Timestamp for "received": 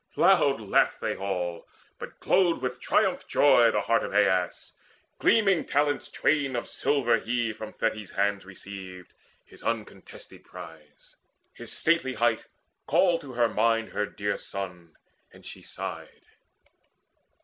8.43-9.13